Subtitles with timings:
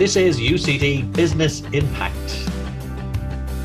[0.00, 2.50] This is UCD Business Impact.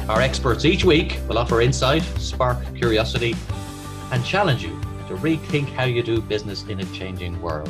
[0.09, 3.37] Our experts each week will offer insight, spark curiosity,
[4.11, 4.77] and challenge you
[5.07, 7.69] to rethink how you do business in a changing world.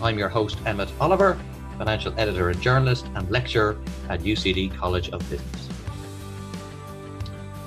[0.00, 1.36] I'm your host, Emmet Oliver,
[1.78, 3.76] financial editor and journalist, and lecturer
[4.08, 5.68] at UCD College of Business.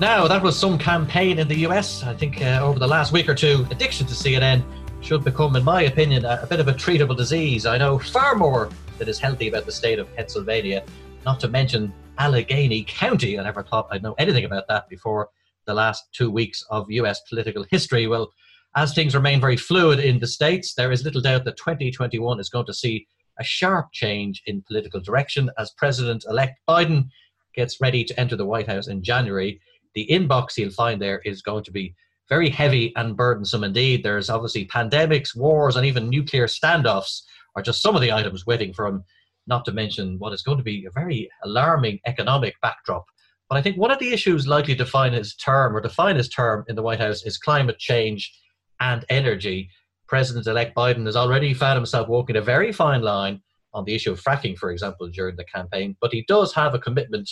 [0.00, 2.02] Now, that was some campaign in the US.
[2.02, 4.62] I think uh, over the last week or two, addiction to CNN
[5.02, 7.66] should become, in my opinion, a, a bit of a treatable disease.
[7.66, 10.84] I know far more that is healthy about the state of Pennsylvania,
[11.26, 13.36] not to mention Allegheny County.
[13.36, 15.30] I never thought I'd know anything about that before
[15.66, 18.06] the last two weeks of US political history.
[18.06, 18.30] Well,
[18.76, 22.48] as things remain very fluid in the States, there is little doubt that 2021 is
[22.48, 23.08] going to see
[23.40, 27.08] a sharp change in political direction as President elect Biden
[27.56, 29.60] gets ready to enter the White House in January
[29.94, 31.94] the inbox you'll find there is going to be
[32.28, 34.02] very heavy and burdensome indeed.
[34.02, 37.22] There's obviously pandemics, wars, and even nuclear standoffs
[37.56, 39.04] are just some of the items waiting for him,
[39.46, 43.04] not to mention what is going to be a very alarming economic backdrop.
[43.48, 46.28] But I think one of the issues likely to define his term or define his
[46.28, 48.32] term in the White House is climate change
[48.80, 49.70] and energy.
[50.06, 53.40] President elect Biden has already found himself walking a very fine line
[53.72, 56.78] on the issue of fracking, for example, during the campaign, but he does have a
[56.78, 57.28] commitment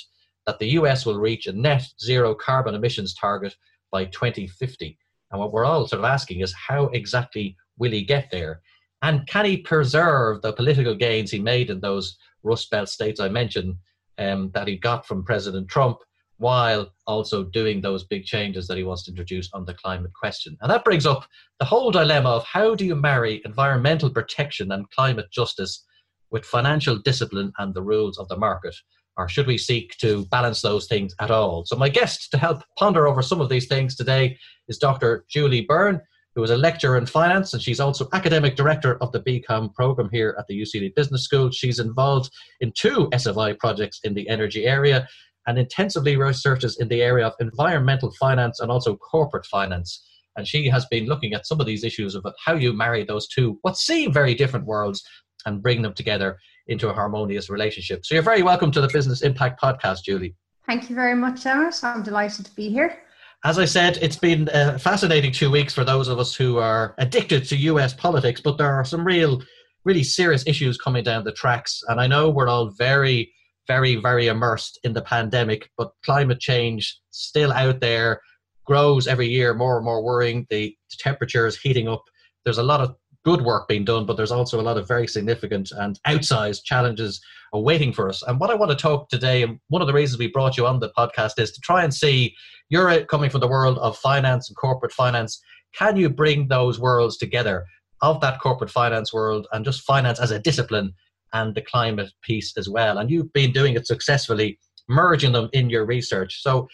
[0.46, 3.54] that the US will reach a net zero carbon emissions target
[3.90, 4.98] by 2050.
[5.30, 8.62] And what we're all sort of asking is how exactly will he get there?
[9.02, 13.28] And can he preserve the political gains he made in those Rust Belt states I
[13.28, 13.76] mentioned
[14.18, 15.98] um, that he got from President Trump
[16.38, 20.56] while also doing those big changes that he wants to introduce on the climate question?
[20.60, 21.26] And that brings up
[21.58, 25.84] the whole dilemma of how do you marry environmental protection and climate justice
[26.30, 28.74] with financial discipline and the rules of the market?
[29.18, 31.64] or should we seek to balance those things at all?
[31.66, 35.26] So, my guest to help ponder over some of these things today is Dr.
[35.28, 36.00] Julie Byrne,
[36.34, 40.08] who is a lecturer in finance, and she's also academic director of the BCom program
[40.12, 41.50] here at the UCD Business School.
[41.50, 45.08] She's involved in two SFI projects in the energy area
[45.46, 50.06] and intensively researches in the area of environmental finance and also corporate finance.
[50.36, 53.26] And she has been looking at some of these issues of how you marry those
[53.26, 55.02] two, what seem very different worlds,
[55.46, 58.04] and bring them together into a harmonious relationship.
[58.04, 60.36] So you're very welcome to the Business Impact Podcast, Julie.
[60.66, 61.82] Thank you very much, Emmet.
[61.82, 63.00] I'm delighted to be here.
[63.44, 66.94] As I said, it's been a fascinating two weeks for those of us who are
[66.98, 69.40] addicted to US politics, but there are some real,
[69.84, 71.80] really serious issues coming down the tracks.
[71.86, 73.32] And I know we're all very,
[73.68, 78.20] very, very immersed in the pandemic, but climate change still out there
[78.64, 80.44] grows every year more and more worrying.
[80.50, 82.02] The temperature is heating up.
[82.44, 82.96] There's a lot of
[83.28, 87.20] good work being done, but there's also a lot of very significant and outsized challenges
[87.52, 88.22] awaiting for us.
[88.22, 90.66] And what I want to talk today, and one of the reasons we brought you
[90.66, 92.34] on the podcast is to try and see
[92.70, 95.42] you're coming from the world of finance and corporate finance.
[95.78, 97.66] Can you bring those worlds together
[98.00, 100.94] of that corporate finance world and just finance as a discipline
[101.34, 102.96] and the climate piece as well?
[102.96, 106.40] And you've been doing it successfully, merging them in your research.
[106.40, 106.66] So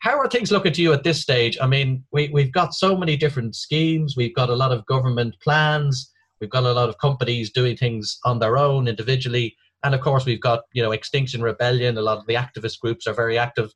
[0.00, 1.56] how are things looking to you at this stage?
[1.60, 5.36] I mean, we, we've got so many different schemes, we've got a lot of government
[5.42, 10.00] plans, we've got a lot of companies doing things on their own individually, and of
[10.00, 11.96] course, we've got you know Extinction Rebellion.
[11.96, 13.72] A lot of the activist groups are very active.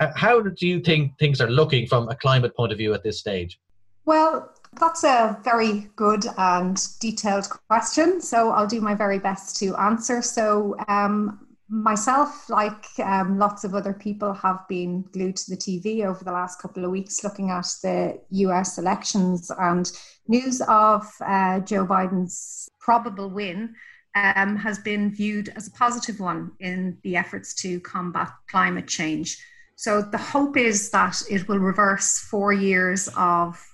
[0.00, 3.02] Uh, how do you think things are looking from a climate point of view at
[3.02, 3.58] this stage?
[4.04, 8.20] Well, that's a very good and detailed question.
[8.20, 10.22] So I'll do my very best to answer.
[10.22, 16.04] So um, myself, like um, lots of other people, have been glued to the TV
[16.04, 19.90] over the last couple of weeks looking at the US elections and
[20.26, 23.74] news of uh, Joe Biden's probable win.
[24.14, 29.38] Um, has been viewed as a positive one in the efforts to combat climate change.
[29.76, 33.64] So the hope is that it will reverse four years of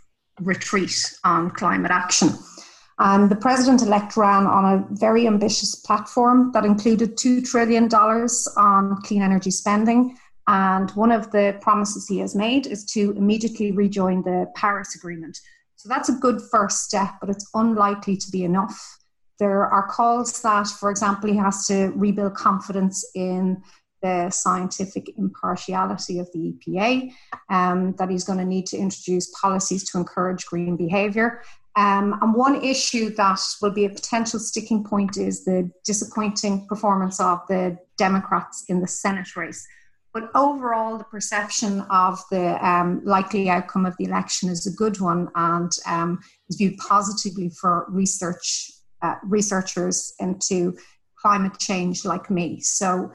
[0.40, 2.28] retreat on climate action.
[2.98, 9.02] And the president elect ran on a very ambitious platform that included $2 trillion on
[9.02, 10.16] clean energy spending.
[10.46, 15.40] And one of the promises he has made is to immediately rejoin the Paris Agreement.
[15.76, 18.98] So that's a good first step, but it's unlikely to be enough.
[19.38, 23.62] There are calls that, for example, he has to rebuild confidence in
[24.00, 27.10] the scientific impartiality of the EPA,
[27.48, 31.40] um, that he's going to need to introduce policies to encourage green behaviour,
[31.76, 37.20] um, and one issue that will be a potential sticking point is the disappointing performance
[37.20, 39.66] of the Democrats in the Senate race.
[40.12, 45.00] But overall, the perception of the um, likely outcome of the election is a good
[45.00, 48.70] one and um, is viewed positively for research
[49.02, 50.76] uh, researchers into
[51.16, 52.60] climate change like me.
[52.60, 53.12] So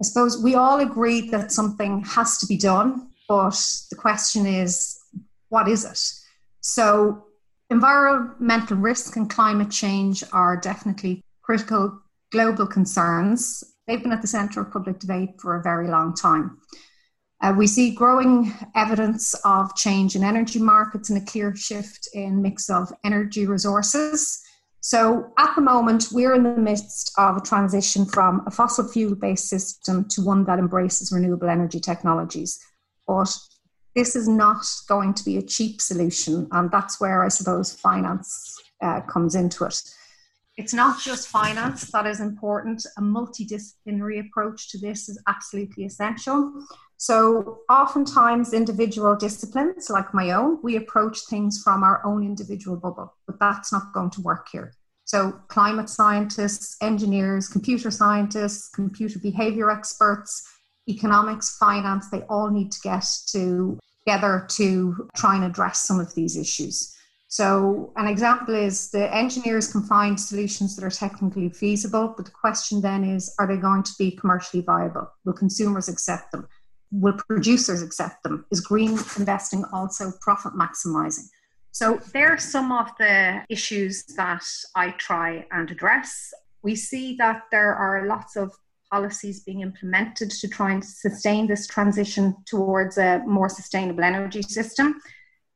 [0.00, 3.60] I suppose we all agree that something has to be done, but
[3.90, 4.98] the question is,
[5.50, 6.00] what is it?
[6.62, 7.26] So
[7.70, 12.00] Environmental risk and climate change are definitely critical
[12.32, 13.62] global concerns.
[13.86, 16.58] they've been at the center of public debate for a very long time.
[17.40, 22.42] Uh, we see growing evidence of change in energy markets and a clear shift in
[22.42, 24.42] mix of energy resources.
[24.80, 29.14] So, at the moment, we're in the midst of a transition from a fossil fuel
[29.14, 32.58] based system to one that embraces renewable energy technologies.
[33.06, 33.34] But
[33.94, 38.56] this is not going to be a cheap solution, and that's where I suppose finance
[38.82, 39.82] uh, comes into it.
[40.56, 46.52] It's not just finance that is important, a multidisciplinary approach to this is absolutely essential.
[46.98, 53.14] So, oftentimes, individual disciplines like my own, we approach things from our own individual bubble,
[53.26, 54.74] but that's not going to work here.
[55.06, 60.46] So, climate scientists, engineers, computer scientists, consumer behavior experts,
[60.88, 66.36] economics, finance, they all need to get together to try and address some of these
[66.36, 66.96] issues.
[67.28, 72.32] So, an example is the engineers can find solutions that are technically feasible, but the
[72.32, 75.08] question then is are they going to be commercially viable?
[75.24, 76.48] Will consumers accept them?
[76.90, 78.46] Will producers accept them?
[78.50, 81.28] Is green investing also profit maximizing?
[81.70, 84.42] So, there are some of the issues that
[84.74, 86.34] I try and address.
[86.64, 88.50] We see that there are lots of
[88.90, 95.00] policies being implemented to try and sustain this transition towards a more sustainable energy system.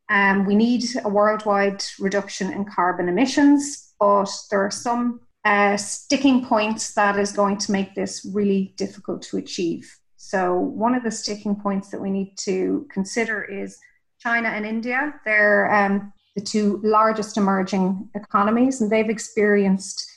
[0.09, 6.45] Um, we need a worldwide reduction in carbon emissions, but there are some uh, sticking
[6.45, 9.95] points that is going to make this really difficult to achieve.
[10.17, 13.79] So, one of the sticking points that we need to consider is
[14.19, 15.15] China and India.
[15.25, 20.11] They're um, the two largest emerging economies, and they've experienced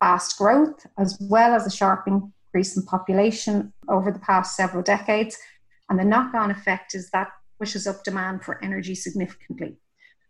[0.00, 2.06] fast growth as well as a sharp
[2.54, 5.36] increase in population over the past several decades.
[5.88, 7.28] And the knock on effect is that
[7.58, 9.76] pushes up demand for energy significantly.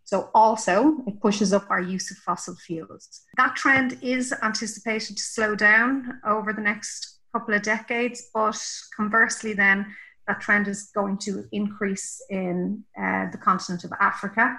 [0.05, 3.23] So, also, it pushes up our use of fossil fuels.
[3.37, 8.59] That trend is anticipated to slow down over the next couple of decades, but
[8.97, 9.87] conversely, then
[10.27, 14.59] that trend is going to increase in uh, the continent of Africa.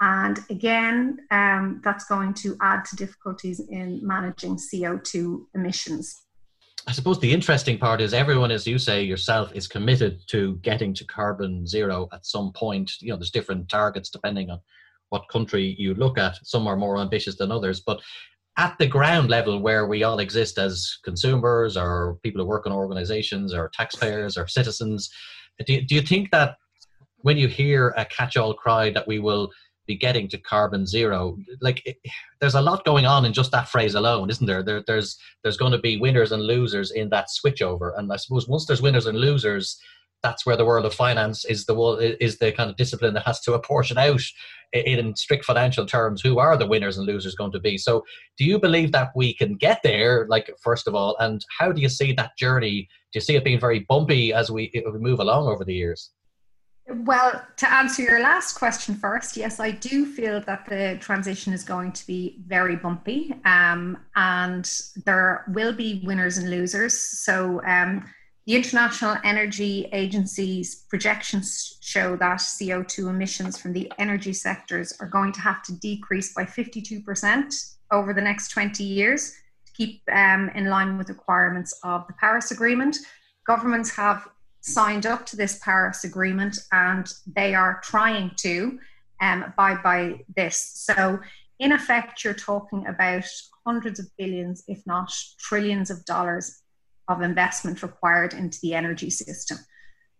[0.00, 6.26] And again, um, that's going to add to difficulties in managing CO2 emissions.
[6.86, 10.94] I suppose the interesting part is everyone, as you say yourself, is committed to getting
[10.94, 12.90] to carbon zero at some point.
[13.00, 14.60] You know, there's different targets depending on
[15.10, 16.38] what country you look at.
[16.42, 18.00] Some are more ambitious than others, but
[18.56, 22.72] at the ground level where we all exist as consumers or people who work in
[22.72, 25.10] organizations or taxpayers or citizens,
[25.66, 26.56] do, do you think that
[27.18, 29.50] when you hear a catch-all cry that we will
[29.90, 31.36] be getting to carbon zero.
[31.60, 31.96] Like it,
[32.40, 34.62] there's a lot going on in just that phrase alone, isn't there?
[34.62, 38.48] there there's there's going to be winners and losers in that switchover, and I suppose
[38.48, 39.80] once there's winners and losers,
[40.22, 43.26] that's where the world of finance is the world is the kind of discipline that
[43.26, 44.22] has to apportion out
[44.72, 47.76] in strict financial terms who are the winners and losers going to be.
[47.76, 48.04] So,
[48.38, 50.26] do you believe that we can get there?
[50.28, 52.88] Like first of all, and how do you see that journey?
[53.12, 56.10] Do you see it being very bumpy as we, we move along over the years?
[56.88, 61.62] Well, to answer your last question first, yes, I do feel that the transition is
[61.62, 64.68] going to be very bumpy, um, and
[65.04, 66.98] there will be winners and losers.
[66.98, 68.04] So, um,
[68.46, 75.32] the International Energy Agency's projections show that CO2 emissions from the energy sectors are going
[75.32, 79.34] to have to decrease by 52% over the next 20 years
[79.66, 82.96] to keep um, in line with requirements of the Paris Agreement.
[83.46, 84.26] Governments have
[84.60, 88.78] signed up to this Paris Agreement and they are trying to
[89.20, 90.56] um, abide by this.
[90.74, 91.20] So,
[91.58, 93.24] in effect, you're talking about
[93.66, 96.62] hundreds of billions, if not trillions of dollars
[97.08, 99.58] of investment required into the energy system.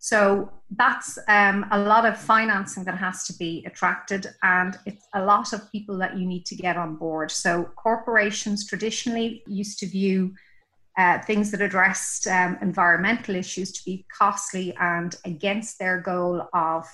[0.03, 5.23] So that's um, a lot of financing that has to be attracted, and it's a
[5.23, 7.29] lot of people that you need to get on board.
[7.29, 10.33] So corporations traditionally used to view
[11.01, 16.85] uh, things that addressed um, environmental issues to be costly and against their goal of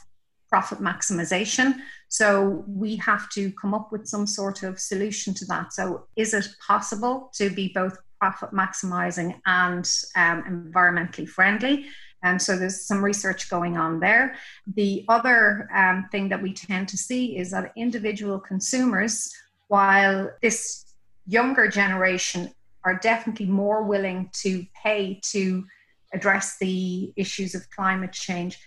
[0.47, 1.75] profit maximization.
[2.07, 5.73] So we have to come up with some sort of solution to that.
[5.73, 9.85] So, is it possible to be both profit maximizing and
[10.15, 11.87] um, environmentally friendly?
[12.23, 14.35] And um, so there's some research going on there.
[14.75, 19.31] The other um, thing that we tend to see is that individual consumers,
[19.67, 20.85] while this
[21.27, 22.49] younger generation
[22.87, 25.65] are definitely more willing to pay to
[26.13, 28.57] address the issues of climate change.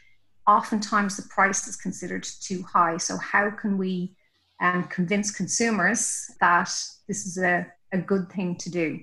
[0.47, 2.99] Oftentimes, the price is considered too high.
[2.99, 4.15] So, how can we
[4.61, 6.71] um, convince consumers that
[7.09, 9.01] this is a, a good thing to do?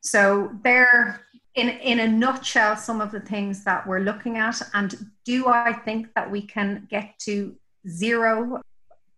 [0.00, 1.22] So, there,
[1.54, 4.60] in, in a nutshell, some of the things that we're looking at.
[4.74, 4.94] And
[5.24, 7.56] do I think that we can get to
[7.88, 8.60] zero?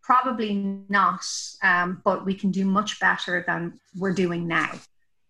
[0.01, 0.55] Probably
[0.89, 1.25] not,
[1.63, 4.71] um, but we can do much better than we're doing now.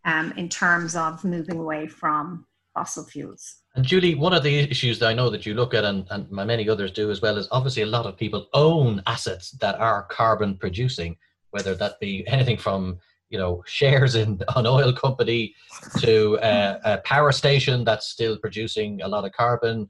[0.04, 3.56] Um, in terms of moving away from fossil fuels.
[3.74, 6.30] And Julie, one of the issues that I know that you look at, and, and
[6.30, 10.04] many others do as well, is obviously a lot of people own assets that are
[10.04, 11.16] carbon producing,
[11.50, 15.54] whether that be anything from you know shares in an oil company
[16.00, 19.88] to uh, a power station that's still producing a lot of carbon,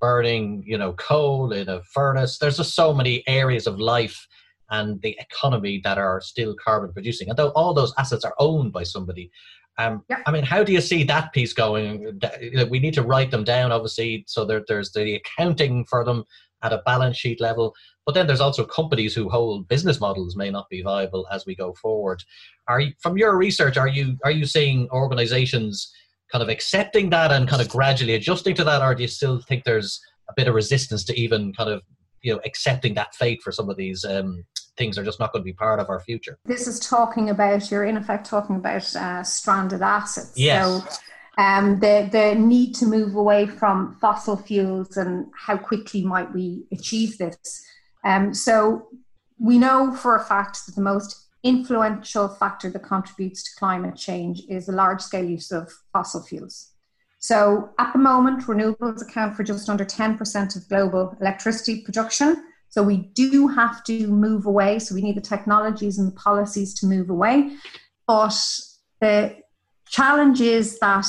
[0.00, 2.38] burning you know coal in a furnace.
[2.38, 4.26] There's just so many areas of life
[4.72, 8.72] and the economy that are still carbon producing, and though all those assets are owned
[8.72, 9.30] by somebody.
[9.78, 10.18] Um, yeah.
[10.26, 12.20] I mean, how do you see that piece going?
[12.68, 16.24] We need to write them down, obviously, so there, there's the accounting for them
[16.62, 17.74] at a balance sheet level.
[18.04, 21.54] But then there's also companies who hold business models may not be viable as we
[21.54, 22.22] go forward.
[22.68, 25.92] Are you, from your research, are you are you seeing organisations
[26.30, 29.40] kind of accepting that and kind of gradually adjusting to that, or do you still
[29.40, 31.82] think there's a bit of resistance to even kind of
[32.22, 34.44] you know accepting that fate for some of these um,
[34.76, 36.38] things are just not going to be part of our future.
[36.44, 40.32] This is talking about you're in effect talking about uh, stranded assets.
[40.36, 40.64] Yes.
[40.64, 41.02] So
[41.38, 46.64] um, the the need to move away from fossil fuels and how quickly might we
[46.72, 47.64] achieve this.
[48.04, 48.88] Um, so
[49.38, 54.42] we know for a fact that the most influential factor that contributes to climate change
[54.48, 56.70] is the large scale use of fossil fuels.
[57.18, 62.44] So at the moment, renewables account for just under 10% of global electricity production.
[62.72, 64.78] So we do have to move away.
[64.78, 67.54] So we need the technologies and the policies to move away.
[68.06, 68.34] But
[69.00, 69.36] the
[69.86, 71.06] challenge is that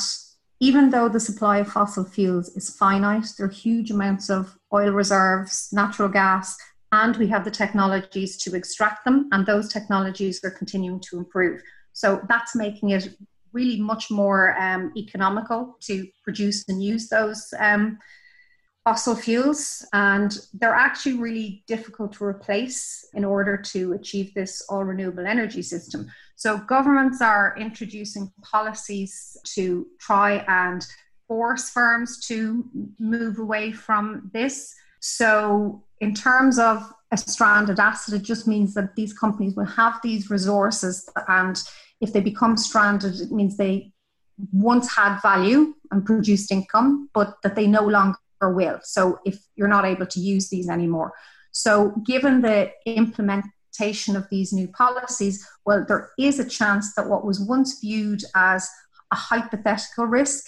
[0.60, 4.90] even though the supply of fossil fuels is finite, there are huge amounts of oil
[4.90, 6.54] reserves, natural gas,
[6.92, 11.62] and we have the technologies to extract them, and those technologies are continuing to improve.
[11.94, 13.08] So that's making it
[13.52, 17.98] really much more um, economical to produce and use those um,
[18.84, 24.84] fossil fuels, and they're actually really difficult to replace in order to achieve this all
[24.84, 26.06] renewable energy system.
[26.36, 30.84] So, governments are introducing policies to try and
[31.26, 34.74] force firms to move away from this.
[35.00, 39.98] So, in terms of a stranded asset, it just means that these companies will have
[40.02, 41.62] these resources, and
[42.02, 43.92] if they become stranded, it means they
[44.52, 48.80] once had value and produced income, but that they no longer will.
[48.82, 51.12] So if you're not able to use these anymore.
[51.52, 57.24] So given the implementation of these new policies, well, there is a chance that what
[57.24, 58.68] was once viewed as
[59.12, 60.44] a hypothetical risk,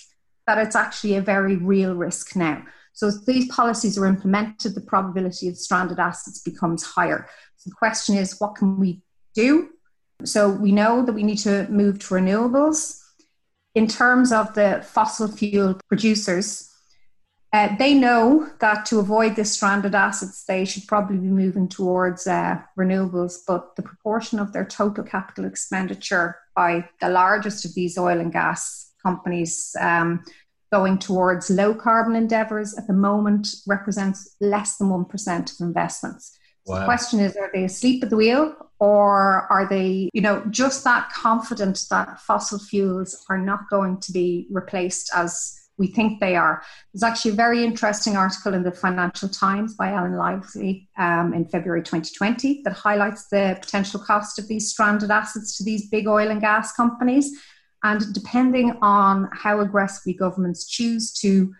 [0.46, 2.62] that it's actually a very real risk now.
[2.92, 7.28] So as these policies are implemented, the probability of stranded assets becomes higher.
[7.56, 9.02] So the question is, what can we
[9.34, 9.70] do?
[10.24, 13.02] So we know that we need to move to renewables.
[13.74, 16.72] In terms of the fossil fuel producers,
[17.52, 22.26] uh, they know that to avoid this stranded assets, they should probably be moving towards
[22.26, 27.96] uh, renewables, but the proportion of their total capital expenditure by the largest of these
[27.96, 30.24] oil and gas companies um,
[30.72, 36.36] going towards low carbon endeavours at the moment represents less than 1% of investments.
[36.66, 36.74] Wow.
[36.74, 40.44] So the question is are they asleep at the wheel or are they, you know,
[40.50, 46.20] just that confident that fossil fuels are not going to be replaced as we think
[46.20, 46.62] they are.
[46.92, 51.44] There's actually a very interesting article in the Financial Times by Alan Livsey um, in
[51.44, 56.30] February 2020 that highlights the potential cost of these stranded assets to these big oil
[56.30, 57.30] and gas companies.
[57.82, 61.54] And depending on how aggressively governments choose to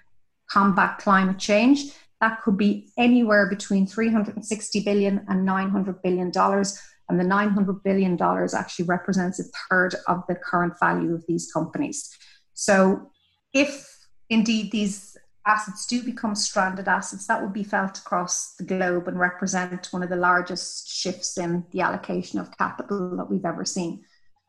[0.51, 6.81] combat climate change, that could be anywhere between 360 billion and 900 billion dollars.
[7.09, 11.53] And the 900 billion dollars actually represents a third of the current value of these
[11.53, 12.11] companies.
[12.55, 13.11] So
[13.53, 13.96] if
[14.29, 15.17] indeed these
[15.47, 20.03] assets do become stranded assets, that would be felt across the globe and represent one
[20.03, 24.05] of the largest shifts in the allocation of capital that we've ever seen.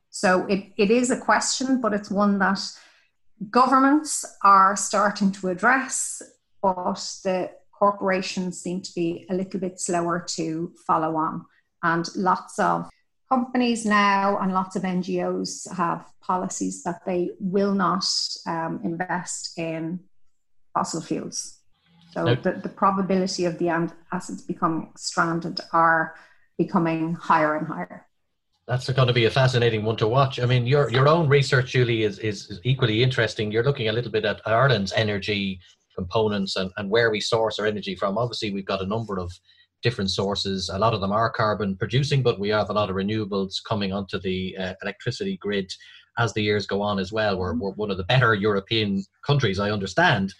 [0.10, 2.60] So it, it is a question, but it's one that
[3.52, 6.24] governments are starting to address,
[6.62, 11.46] but the corporations seem to be a little bit slower to follow on.
[11.84, 12.90] And lots of
[13.30, 18.06] companies now and lots of NGOs have policies that they will not
[18.46, 20.00] um, invest in
[20.74, 21.58] fossil fuels.
[22.12, 22.44] So nope.
[22.44, 23.70] the, the probability of the
[24.12, 26.16] assets becoming stranded are
[26.58, 28.08] becoming higher and higher.
[28.68, 30.40] That's going to be a fascinating one to watch.
[30.40, 33.50] I mean, your your own research, Julie, is, is equally interesting.
[33.50, 35.62] You're looking a little bit at Ireland's energy
[35.96, 38.18] components and, and where we source our energy from.
[38.18, 39.32] Obviously, we've got a number of
[39.84, 40.70] different sources.
[40.70, 43.94] A lot of them are carbon producing, but we have a lot of renewables coming
[43.94, 45.72] onto the uh, electricity grid
[46.18, 47.38] as the years go on as well.
[47.38, 50.34] We're, we're one of the better European countries, I understand,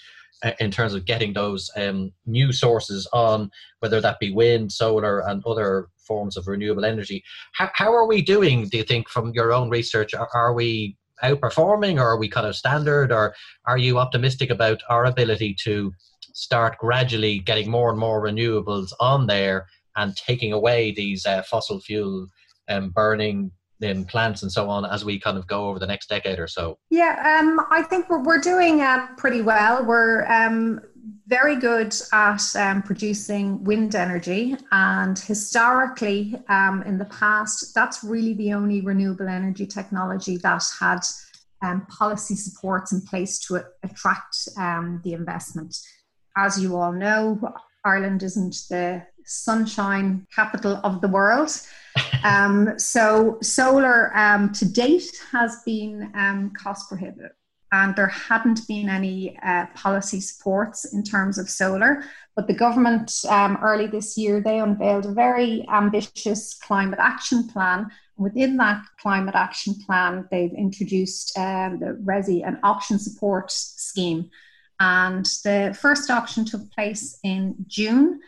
[0.44, 5.20] uh, in terms of getting those um, new sources on, whether that be wind, solar,
[5.20, 7.24] and other forms of renewable energy.
[7.54, 10.14] How, how are we doing, do you think, from your own research?
[10.14, 14.82] Are, are we outperforming, or are we kind of standard, or are you optimistic about
[14.90, 15.92] our ability to
[16.38, 19.66] start gradually getting more and more renewables on there
[19.96, 22.28] and taking away these uh, fossil fuel
[22.70, 23.50] um, burning
[23.82, 26.48] in plants and so on as we kind of go over the next decade or
[26.48, 26.78] so?
[26.92, 29.84] Yeah, um, I think we're, we're doing um, pretty well.
[29.84, 30.80] We're um,
[31.26, 38.34] very good at um, producing wind energy, and historically, um, in the past, that's really
[38.36, 41.02] the only renewable energy technology that had
[41.90, 45.76] policy supports in place to attract the investment.
[46.38, 47.40] As you all know,
[47.84, 51.52] Ireland isn't the sunshine capital of the world.
[52.24, 57.32] Um, so solar um, to date has been um, cost prohibitive
[57.72, 62.04] and there hadn't been any uh, policy supports in terms of solar.
[62.36, 67.88] But the government um, early this year they unveiled a very ambitious climate action plan.
[68.18, 74.30] Within that climate action plan, they've introduced um, the RESS and auction support scheme,
[74.80, 78.20] and the first auction took place in June.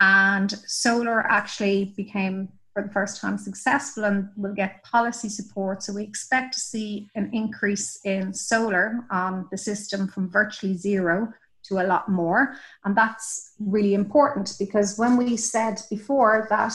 [0.00, 5.82] And solar actually became for the first time successful and will get policy support.
[5.82, 11.32] So we expect to see an increase in solar on the system from virtually zero
[11.64, 12.54] to a lot more.
[12.84, 16.74] And that's really important because when we said before that,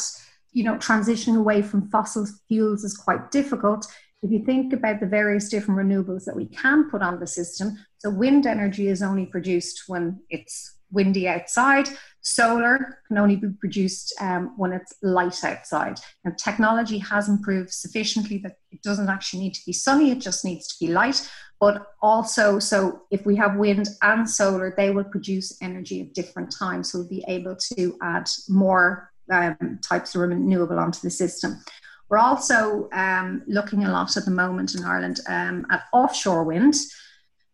[0.51, 3.87] you know, transitioning away from fossil fuels is quite difficult,
[4.21, 7.77] if you think about the various different renewables that we can put on the system,
[8.03, 11.87] so wind energy is only produced when it's windy outside.
[12.19, 15.99] Solar can only be produced um, when it's light outside.
[16.25, 20.43] And technology has improved sufficiently that it doesn't actually need to be sunny, it just
[20.43, 21.29] needs to be light.
[21.61, 26.53] But also, so if we have wind and solar, they will produce energy at different
[26.53, 26.91] times.
[26.91, 31.63] So we'll be able to add more um, types of renewable onto the system.
[32.09, 36.75] We're also um, looking a lot at the moment in Ireland um, at offshore wind.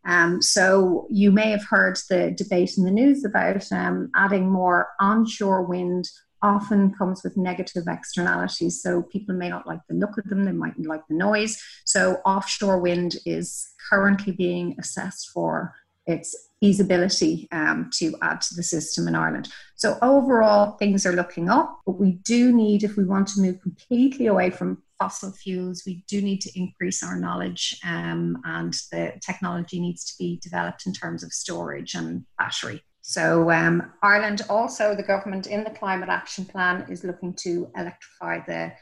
[0.06, 4.90] Um, so you may have heard the debate in the news about um, adding more
[5.00, 6.10] onshore wind
[6.42, 8.82] often comes with negative externalities.
[8.82, 11.62] So people may not like the look of them, they mightn't like the noise.
[11.86, 15.74] So offshore wind is currently being assessed for
[16.06, 19.50] its feasibility um, to add to the system in Ireland.
[19.76, 23.62] So overall, things are looking up, but we do need, if we want to move
[23.62, 29.14] completely away from fossil fuels, we do need to increase our knowledge, um, and the
[29.26, 32.84] technology needs to be developed in terms of storage and battery.
[33.02, 38.42] So, um, Ireland also, the government in the Climate Action Plan is looking to electrify
[38.46, 38.74] the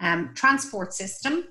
[0.00, 1.44] um, transport system.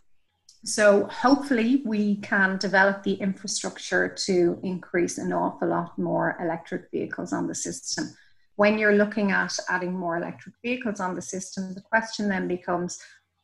[0.65, 7.31] So, hopefully, we can develop the infrastructure to increase an awful lot more electric vehicles
[7.31, 8.13] on the system.
[8.57, 12.99] When you're looking at adding more electric vehicles on the system, the question then becomes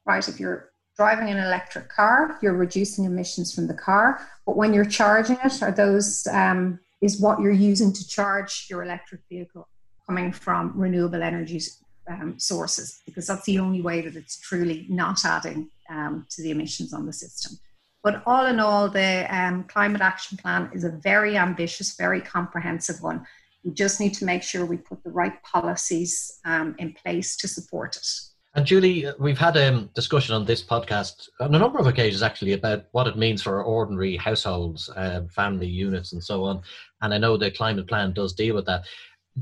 [0.05, 4.27] right, if you're driving an electric car, you're reducing emissions from the car.
[4.45, 8.83] But when you're charging it, are those um, is what you're using to charge your
[8.83, 9.67] electric vehicle
[10.05, 11.61] coming from renewable energy
[12.07, 13.01] um, sources?
[13.05, 17.05] Because that's the only way that it's truly not adding um, to the emissions on
[17.05, 17.57] the system.
[18.03, 23.01] But all in all, the um, climate action plan is a very ambitious, very comprehensive
[23.01, 23.25] one.
[23.63, 27.47] We just need to make sure we put the right policies um, in place to
[27.47, 28.32] support it.
[28.55, 32.21] And Julie, we've had a um, discussion on this podcast on a number of occasions
[32.21, 36.61] actually about what it means for ordinary households, uh, family units, and so on.
[37.01, 38.83] And I know the climate plan does deal with that.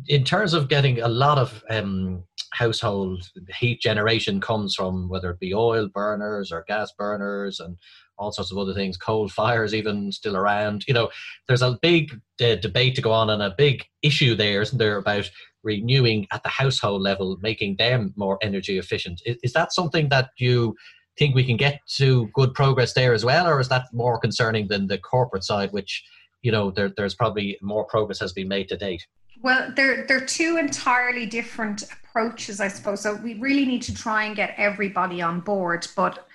[0.08, 5.40] In terms of getting a lot of um, household heat generation comes from whether it
[5.40, 7.76] be oil burners or gas burners and
[8.22, 10.86] all sorts of other things, coal fires even still around.
[10.88, 11.10] You know,
[11.48, 14.98] there's a big uh, debate to go on and a big issue there, isn't there,
[14.98, 15.30] about
[15.64, 19.22] renewing at the household level, making them more energy efficient.
[19.26, 20.76] Is, is that something that you
[21.18, 24.68] think we can get to good progress there as well, or is that more concerning
[24.68, 26.04] than the corporate side, which
[26.44, 29.06] you know there, there's probably more progress has been made to date?
[29.42, 33.02] Well, they're they're two entirely different approaches, I suppose.
[33.02, 36.28] So we really need to try and get everybody on board, but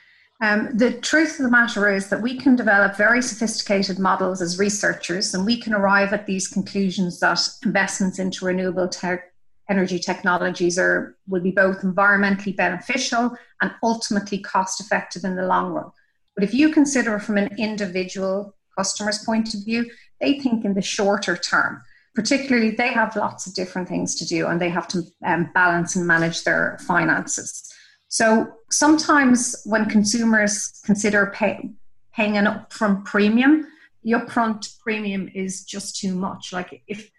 [0.43, 4.59] um, the truth of the matter is that we can develop very sophisticated models as
[4.59, 9.17] researchers, and we can arrive at these conclusions that investments into renewable te-
[9.71, 15.73] energy technologies are will be both environmentally beneficial and ultimately cost effective in the long
[15.73, 15.91] run.
[16.35, 20.83] But if you consider from an individual customer's point of view, they think in the
[20.83, 21.83] shorter term.
[22.15, 25.97] Particularly, they have lots of different things to do, and they have to um, balance
[25.97, 27.73] and manage their finances.
[28.17, 31.69] So sometimes when consumers consider pay,
[32.15, 33.67] paying an upfront premium,
[34.05, 36.51] the upfront premium is just too much.
[36.51, 37.11] Like if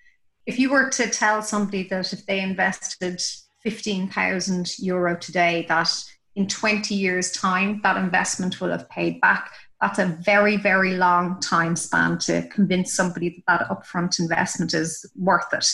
[0.48, 3.22] if you were to tell somebody that if they invested
[3.62, 5.94] fifteen thousand euro today, that
[6.36, 11.40] in twenty years' time that investment will have paid back, that's a very, very long
[11.42, 15.68] time span to convince somebody that that upfront investment is worth it.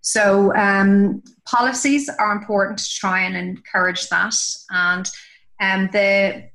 [0.00, 4.34] So, um, policies are important to try and encourage that.
[4.70, 5.10] And
[5.60, 6.50] um, the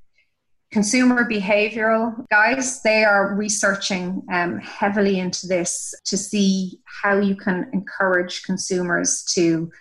[0.71, 7.69] consumer behavioral guys, they are researching um, heavily into this to see how you can
[7.73, 9.71] encourage consumers to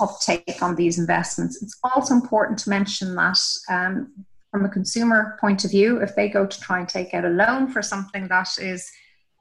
[0.00, 1.60] uptake on these investments.
[1.62, 4.12] It's also important to mention that um,
[4.50, 7.28] from a consumer point of view, if they go to try and take out a
[7.28, 8.90] loan for something that is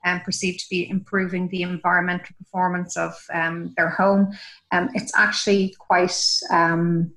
[0.06, 4.32] um, perceived to be improving the environmental performance of um, their home,
[4.72, 6.15] um, it's actually quite
[6.52, 7.12] um,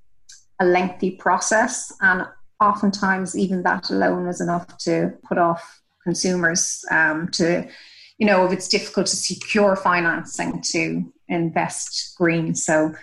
[0.59, 1.93] a lengthy process.
[2.01, 2.27] And
[2.61, 7.69] oftentimes, even that alone is enough to put off consumers um, to,
[8.17, 12.55] you know, if it's difficult to secure financing to invest green.
[12.55, 12.95] So,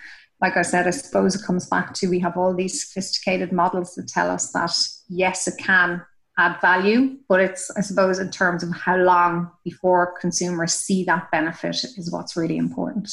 [0.42, 3.94] like I said, I suppose it comes back to we have all these sophisticated models
[3.94, 4.76] that tell us that
[5.08, 6.02] yes, it can
[6.38, 11.30] add value, but it's, I suppose, in terms of how long before consumers see that
[11.30, 13.10] benefit is what's really important.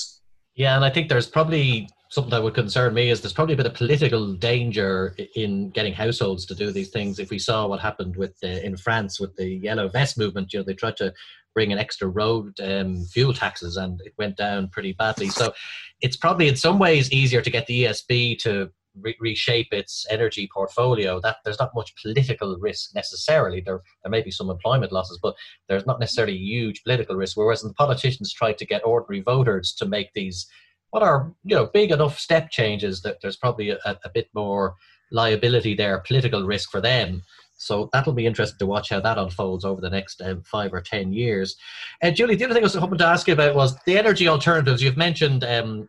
[0.55, 3.57] Yeah, and I think there's probably something that would concern me is there's probably a
[3.57, 7.17] bit of political danger in getting households to do these things.
[7.17, 10.59] If we saw what happened with the, in France with the yellow vest movement, you
[10.59, 11.11] know, they tried to
[11.55, 15.29] bring in extra road um, fuel taxes and it went down pretty badly.
[15.29, 15.53] So
[16.01, 20.49] it's probably in some ways easier to get the ESB to re- reshape its energy
[20.53, 21.19] portfolio.
[21.21, 23.61] That there's not much political risk necessarily.
[23.61, 25.35] There there may be some employment losses, but
[25.67, 27.37] there's not necessarily huge political risk.
[27.37, 30.47] Whereas the politicians try to get ordinary voters to make these
[30.91, 34.75] what are you know big enough step changes that there's probably a, a bit more
[35.11, 37.23] liability there, political risk for them.
[37.55, 40.81] So that'll be interesting to watch how that unfolds over the next um, five or
[40.81, 41.55] ten years.
[42.01, 44.27] Uh, Julie, the other thing I was hoping to ask you about was the energy
[44.27, 44.81] alternatives.
[44.81, 45.87] You've mentioned um,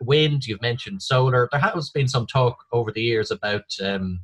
[0.00, 1.48] wind, you've mentioned solar.
[1.50, 4.20] There has been some talk over the years about um,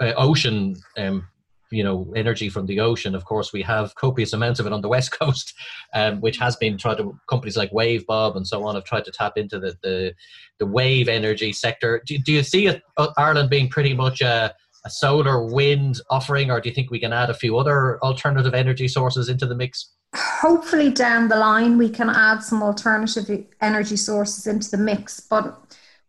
[0.00, 0.76] uh, ocean.
[0.96, 1.28] Um,
[1.70, 3.14] you know, energy from the ocean.
[3.14, 5.54] Of course, we have copious amounts of it on the west coast,
[5.94, 7.18] um, which has been tried to.
[7.28, 10.14] Companies like Wavebob and so on have tried to tap into the the,
[10.58, 12.02] the wave energy sector.
[12.06, 16.60] Do, do you see uh, Ireland being pretty much a a solar wind offering, or
[16.60, 19.92] do you think we can add a few other alternative energy sources into the mix?
[20.14, 25.20] Hopefully, down the line, we can add some alternative energy sources into the mix.
[25.20, 25.58] But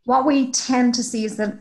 [0.05, 1.57] what we tend to see is that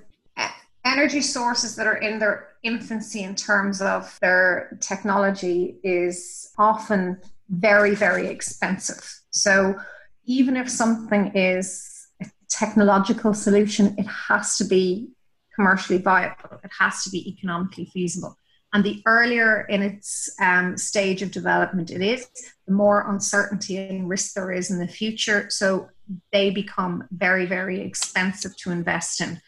[0.84, 7.94] energy sources that are in their infancy in terms of their technology is often very,
[7.94, 9.20] very expensive.
[9.30, 9.76] So,
[10.24, 15.10] even if something is a technological solution, it has to be
[15.54, 16.58] commercially viable.
[16.64, 18.36] It has to be economically feasible.
[18.72, 22.26] And the earlier in its um, stage of development it is,
[22.66, 25.46] the more uncertainty and risk there is in the future.
[25.50, 25.90] So
[26.32, 29.40] they become very, very expensive to invest in.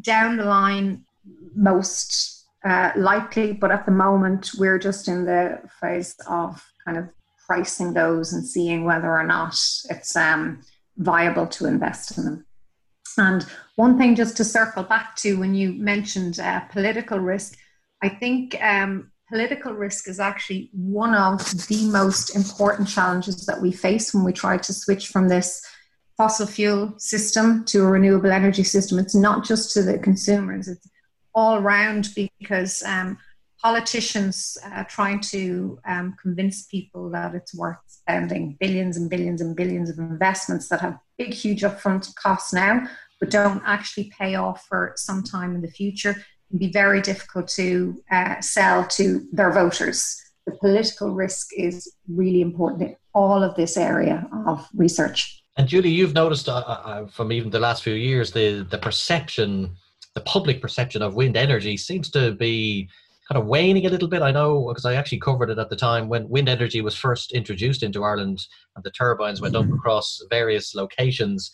[0.00, 1.04] Down the line,
[1.54, 7.08] most uh, likely, but at the moment, we're just in the phase of kind of
[7.46, 9.54] pricing those and seeing whether or not
[9.88, 10.60] it's um,
[10.98, 12.46] viable to invest in them.
[13.18, 17.56] And one thing just to circle back to when you mentioned uh, political risk,
[18.02, 23.72] I think um, political risk is actually one of the most important challenges that we
[23.72, 25.64] face when we try to switch from this
[26.16, 28.98] fossil fuel system to a renewable energy system.
[28.98, 30.88] It's not just to the consumers, it's
[31.34, 33.18] all around because um,
[33.62, 39.56] politicians uh, trying to um, convince people that it's worth spending billions and billions and
[39.56, 42.86] billions of investments that have big, huge upfront costs now,
[43.20, 46.16] but don't actually pay off for some time in the future
[46.56, 50.22] be very difficult to uh, sell to their voters.
[50.46, 55.42] The political risk is really important in all of this area of research.
[55.56, 58.78] And Julie, you've noticed uh, uh, uh, from even the last few years the the
[58.78, 59.74] perception,
[60.14, 62.88] the public perception of wind energy seems to be
[63.28, 64.22] kind of waning a little bit.
[64.22, 67.32] I know because I actually covered it at the time when wind energy was first
[67.32, 69.74] introduced into Ireland and the turbines went up mm-hmm.
[69.74, 71.50] across various locations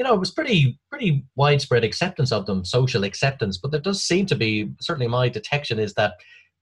[0.00, 3.58] you know, it was pretty pretty widespread acceptance of them, social acceptance.
[3.58, 6.14] But there does seem to be certainly my detection is that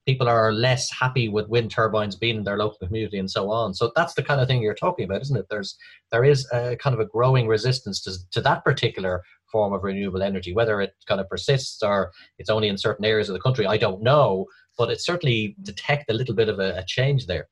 [0.09, 3.75] people are less happy with wind turbines being in their local community and so on.
[3.75, 5.47] So that's the kind of thing you're talking about, isn't it?
[5.49, 5.77] There's
[6.11, 9.23] there is a kind of a growing resistance to to that particular
[9.53, 13.29] form of renewable energy, whether it kind of persists or it's only in certain areas
[13.29, 13.69] of the country.
[13.69, 14.47] I don't know
[14.79, 17.49] but it certainly detect a little bit of a, a change there.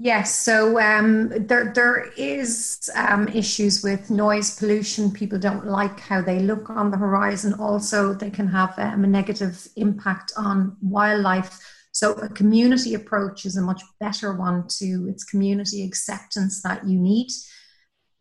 [0.00, 5.12] Yes, so um, there there is um, issues with noise pollution.
[5.12, 7.54] People don't like how they look on the horizon.
[7.54, 11.60] Also, they can have um, a negative impact on wildlife.
[11.92, 16.98] So a community approach is a much better one to its community acceptance that you
[16.98, 17.28] need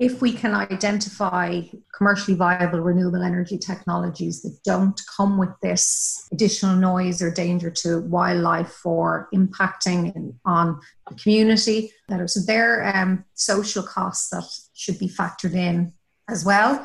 [0.01, 1.61] if we can identify
[1.95, 8.01] commercially viable renewable energy technologies that don't come with this additional noise or danger to
[8.01, 14.97] wildlife or impacting on the community, that so there are um, social costs that should
[14.97, 15.93] be factored in
[16.27, 16.83] as well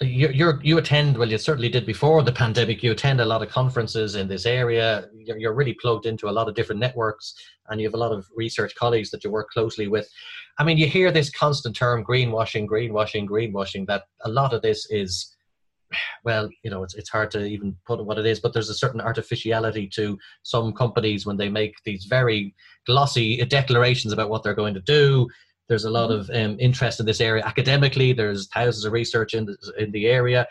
[0.00, 2.82] you you you attend well you certainly did before the pandemic.
[2.82, 5.08] You attend a lot of conferences in this area.
[5.14, 7.34] You're, you're really plugged into a lot of different networks
[7.68, 10.08] and you have a lot of research colleagues that you work closely with.
[10.58, 14.86] I mean you hear this constant term greenwashing greenwashing greenwashing that a lot of this
[14.90, 15.34] is
[16.24, 18.74] well you know it's, it's hard to even put what it is but there's a
[18.74, 22.52] certain artificiality to some companies when they make these very
[22.84, 25.28] glossy declarations about what they're going to do
[25.68, 28.12] there's a lot of um, interest in this area academically.
[28.12, 30.46] There's thousands of research in the, in the area.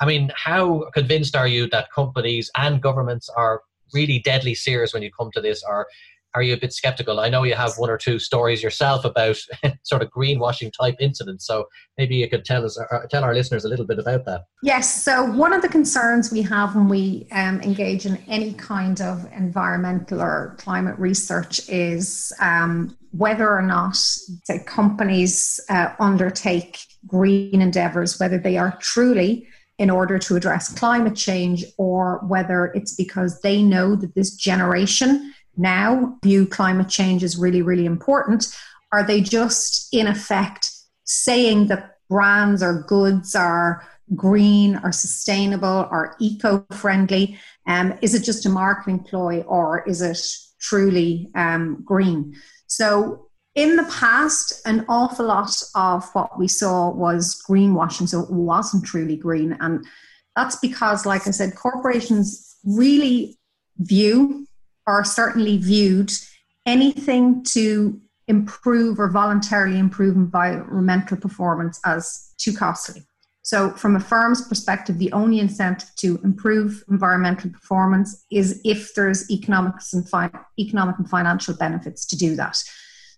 [0.00, 5.02] I mean, how convinced are you that companies and governments are really deadly serious when
[5.02, 5.86] you come to this, or
[6.34, 7.20] are you a bit skeptical?
[7.20, 9.36] I know you have one or two stories yourself about
[9.82, 12.78] sort of greenwashing type incidents, so maybe you could tell us,
[13.10, 14.42] tell our listeners a little bit about that.
[14.62, 15.02] Yes.
[15.02, 19.26] So one of the concerns we have when we um, engage in any kind of
[19.32, 28.18] environmental or climate research is um, whether or not say companies uh, undertake green endeavors,
[28.20, 29.46] whether they are truly
[29.78, 35.32] in order to address climate change or whether it's because they know that this generation
[35.56, 38.46] now view climate change as really, really important?
[38.92, 40.70] Are they just, in effect,
[41.04, 47.38] saying that brands or goods are green or sustainable or eco friendly?
[47.66, 50.20] Um, is it just a marketing ploy or is it
[50.60, 52.34] truly um, green?
[52.68, 58.30] So, in the past, an awful lot of what we saw was greenwashing, so it
[58.30, 59.56] wasn't truly green.
[59.60, 59.84] And
[60.36, 63.36] that's because, like I said, corporations really
[63.78, 64.46] view
[64.86, 66.12] or certainly viewed
[66.66, 73.02] anything to improve or voluntarily improve environmental performance as too costly.
[73.48, 79.30] So, from a firm's perspective, the only incentive to improve environmental performance is if there's
[79.30, 82.58] economics and fi- economic and financial benefits to do that.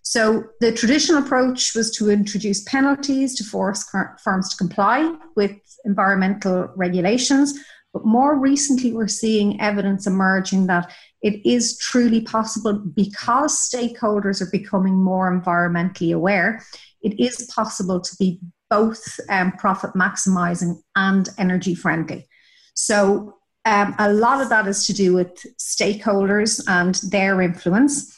[0.03, 3.83] So, the traditional approach was to introduce penalties to force
[4.23, 5.51] firms to comply with
[5.83, 7.53] environmental regulations.
[7.91, 14.49] But more recently, we're seeing evidence emerging that it is truly possible because stakeholders are
[14.49, 16.63] becoming more environmentally aware.
[17.01, 18.39] It is possible to be
[18.71, 22.27] both um, profit maximizing and energy friendly.
[22.73, 28.17] So, um, a lot of that is to do with stakeholders and their influence.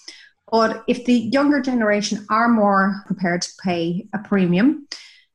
[0.50, 4.88] But if the younger generation are more prepared to pay a premium,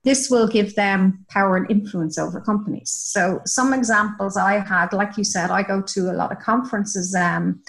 [0.05, 2.91] this will give them power and influence over companies.
[2.91, 7.15] So, some examples I had, like you said, I go to a lot of conferences
[7.15, 7.61] um,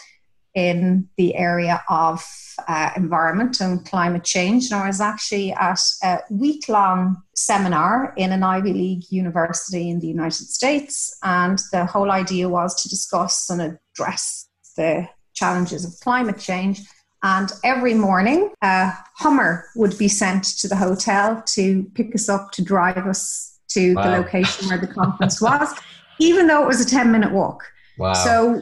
[0.56, 2.26] in the area of
[2.68, 4.72] uh, environment and climate change.
[4.72, 10.00] And I was actually at a week long seminar in an Ivy League university in
[10.00, 11.18] the United States.
[11.24, 16.82] And the whole idea was to discuss and address the challenges of climate change
[17.24, 22.52] and every morning, a Hummer would be sent to the hotel to pick us up
[22.54, 24.04] to drive us to wow.
[24.04, 25.74] the location where the conference was,
[26.20, 27.64] even though it was a 10 minute walk.
[27.98, 28.14] Wow.
[28.14, 28.62] So,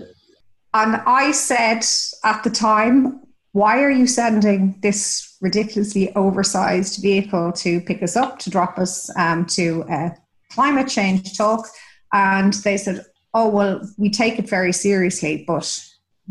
[0.73, 1.86] and I said
[2.23, 3.21] at the time,
[3.53, 9.10] why are you sending this ridiculously oversized vehicle to pick us up, to drop us
[9.17, 10.15] um, to a
[10.51, 11.67] climate change talk?
[12.13, 15.80] And they said, oh, well, we take it very seriously, but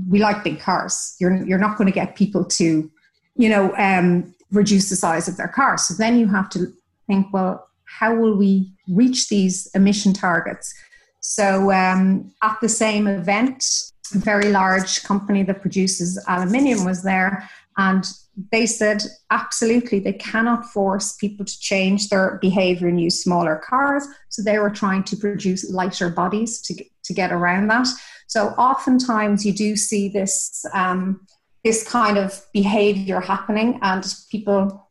[0.08, 1.16] we like big cars.
[1.18, 2.90] You're you're not going to get people to,
[3.36, 5.78] you know, um, reduce the size of their car.
[5.78, 6.66] So then you have to
[7.06, 10.74] think, well, how will we reach these emission targets?
[11.20, 13.64] So um, at the same event,
[14.12, 18.04] very large company that produces aluminium was there, and
[18.52, 24.06] they said absolutely they cannot force people to change their behavior and use smaller cars.
[24.28, 27.86] So they were trying to produce lighter bodies to to get around that.
[28.26, 31.26] So oftentimes you do see this um,
[31.64, 34.88] this kind of behavior happening, and people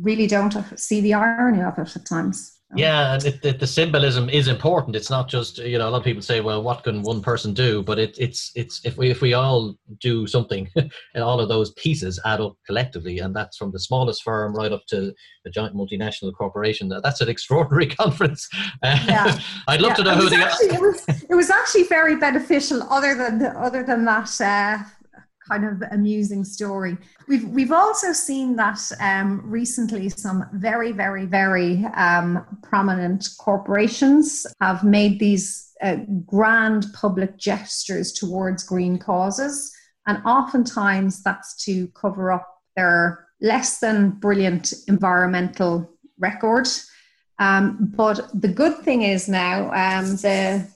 [0.00, 2.57] really don't see the irony of it at times.
[2.76, 4.94] Yeah, and it, it, the symbolism is important.
[4.94, 7.54] It's not just you know a lot of people say, well, what can one person
[7.54, 7.82] do?
[7.82, 11.72] But it, it's it's if we if we all do something, and all of those
[11.72, 15.74] pieces add up collectively, and that's from the smallest firm right up to the giant
[15.74, 16.90] multinational corporation.
[17.02, 18.46] That's an extraordinary conference.
[18.82, 19.38] Yeah.
[19.68, 19.96] I'd love yeah.
[19.96, 21.08] to know who the actually, it was.
[21.30, 22.82] It was actually very beneficial.
[22.82, 24.40] Other than other than that.
[24.40, 24.84] Uh,
[25.48, 26.96] kind of amusing story.
[27.26, 34.84] We've we've also seen that um, recently some very very very um, prominent corporations have
[34.84, 39.72] made these uh, grand public gestures towards green causes,
[40.06, 46.68] and oftentimes that's to cover up their less than brilliant environmental record.
[47.38, 50.66] Um, but the good thing is now um, the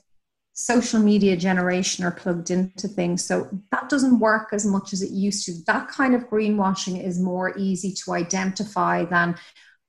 [0.54, 3.24] social media generation are plugged into things.
[3.24, 5.52] So that doesn't work as much as it used to.
[5.66, 9.36] That kind of greenwashing is more easy to identify than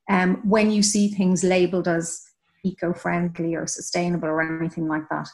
[0.09, 2.23] um, when you see things labeled as
[2.63, 5.27] eco friendly or sustainable or anything like that.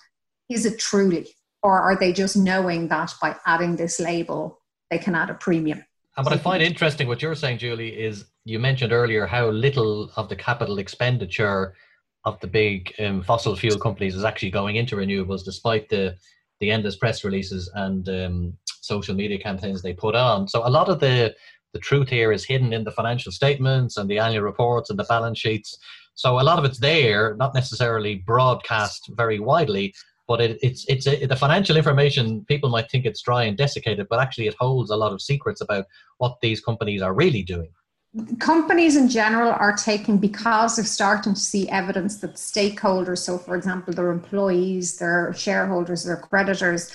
[0.49, 1.27] Is it truly?
[1.61, 5.83] Or are they just knowing that by adding this label, they can add a premium?
[6.17, 10.11] And what I find interesting, what you're saying, Julie, is you mentioned earlier how little
[10.15, 11.75] of the capital expenditure
[12.29, 16.15] of the big um, fossil fuel companies is actually going into renewables, despite the
[16.59, 20.47] the endless press releases and um, social media campaigns they put on.
[20.47, 21.35] So a lot of the
[21.73, 25.03] the truth here is hidden in the financial statements and the annual reports and the
[25.03, 25.77] balance sheets.
[26.15, 29.93] So a lot of it's there, not necessarily broadcast very widely,
[30.27, 32.45] but it, it's it's the financial information.
[32.45, 35.61] People might think it's dry and desiccated, but actually it holds a lot of secrets
[35.61, 35.85] about
[36.17, 37.71] what these companies are really doing.
[38.39, 43.55] Companies in general are taking because they're starting to see evidence that stakeholders, so for
[43.55, 46.91] example, their employees, their shareholders, their creditors,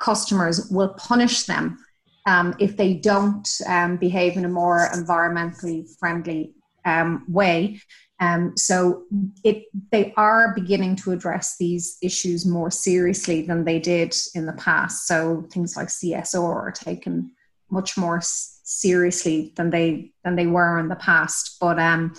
[0.00, 1.78] customers, will punish them
[2.26, 6.52] um, if they don't um, behave in a more environmentally friendly
[6.84, 7.80] um, way.
[8.18, 9.04] Um, so
[9.44, 14.54] it, they are beginning to address these issues more seriously than they did in the
[14.54, 15.06] past.
[15.06, 17.30] So things like CSR are taken
[17.70, 18.20] much more
[18.66, 21.56] seriously than they than they were in the past.
[21.60, 22.14] But um,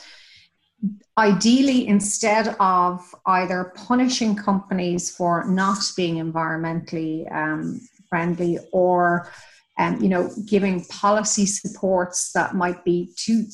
[1.17, 9.29] ideally, instead of either punishing companies for not being environmentally um, friendly or
[9.77, 13.45] um, you know, giving policy supports that might be too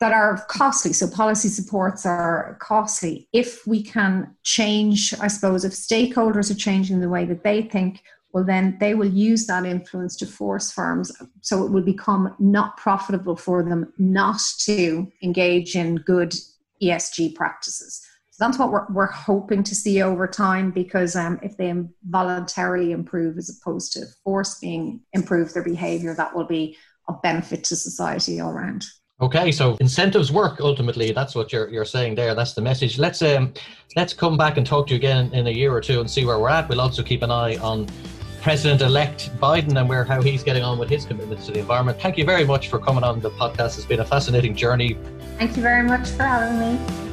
[0.00, 0.92] that are costly.
[0.92, 3.28] So policy supports are costly.
[3.32, 8.02] If we can change, I suppose, if stakeholders are changing the way that they think,
[8.38, 11.10] well, then they will use that influence to force firms.
[11.40, 16.34] So it will become not profitable for them not to engage in good
[16.80, 18.00] ESG practices.
[18.30, 21.74] So that's what we're, we're hoping to see over time because um, if they
[22.04, 26.76] voluntarily improve as opposed to force being improve their behavior that will be
[27.08, 28.84] a benefit to society all around.
[29.20, 31.10] Okay so incentives work ultimately.
[31.10, 32.36] That's what you're, you're saying there.
[32.36, 33.00] That's the message.
[33.00, 33.52] Let's um
[33.96, 36.24] let's come back and talk to you again in a year or two and see
[36.24, 36.68] where we're at.
[36.68, 37.88] We'll also keep an eye on
[38.40, 42.00] President-elect Biden and where how he's getting on with his commitments to the environment.
[42.00, 43.76] Thank you very much for coming on the podcast.
[43.76, 44.96] It's been a fascinating journey.
[45.38, 47.07] Thank you very much for having me.